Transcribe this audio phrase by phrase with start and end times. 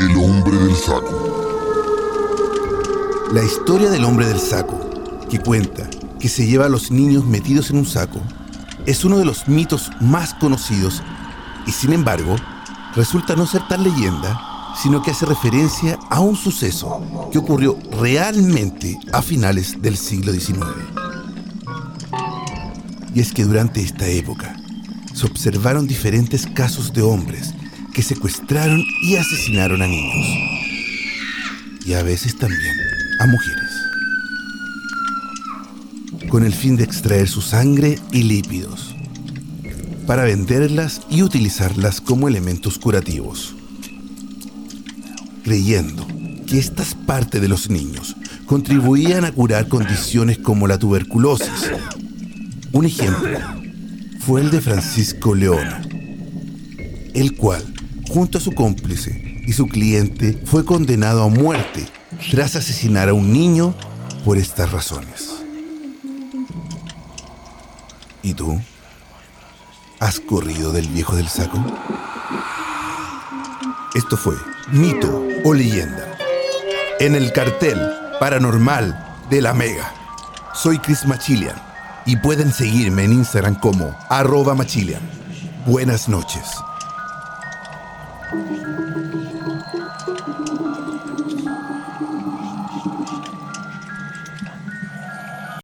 [0.00, 1.68] El hombre del saco.
[3.34, 4.80] La historia del hombre del saco,
[5.28, 8.18] que cuenta que se lleva a los niños metidos en un saco,
[8.86, 11.02] es uno de los mitos más conocidos
[11.66, 12.34] y sin embargo
[12.96, 18.98] resulta no ser tal leyenda, sino que hace referencia a un suceso que ocurrió realmente
[19.12, 20.64] a finales del siglo XIX.
[23.14, 24.56] Y es que durante esta época
[25.12, 27.52] se observaron diferentes casos de hombres
[27.92, 30.26] que secuestraron y asesinaron a niños.
[31.86, 32.76] Y a veces también
[33.20, 33.70] a mujeres.
[36.28, 38.94] Con el fin de extraer su sangre y lípidos.
[40.06, 43.54] Para venderlas y utilizarlas como elementos curativos.
[45.44, 46.06] Creyendo
[46.46, 51.70] que estas partes de los niños contribuían a curar condiciones como la tuberculosis.
[52.72, 53.38] Un ejemplo
[54.18, 55.82] fue el de Francisco Leona,
[57.14, 57.64] el cual,
[58.10, 61.86] junto a su cómplice y su cliente, fue condenado a muerte
[62.30, 63.74] tras asesinar a un niño
[64.24, 65.36] por estas razones.
[68.22, 68.60] ¿Y tú?
[70.00, 71.64] ¿Has corrido del viejo del saco?
[73.94, 74.34] Esto fue
[74.72, 76.18] Mito o Leyenda.
[76.98, 77.80] En el cartel
[78.18, 79.94] paranormal de la Mega.
[80.52, 81.56] Soy Chris Machilian
[82.06, 85.02] y pueden seguirme en Instagram como arroba Machilian.
[85.64, 86.42] Buenas noches.
[88.30, 88.89] Thank you.